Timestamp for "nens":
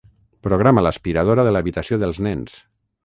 2.29-2.57